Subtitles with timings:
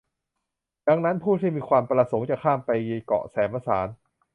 [0.87, 2.71] ดังนั้นผู้ที่มีความประสงค์จะข้ามไป
[3.05, 3.87] เกาะแสมสาร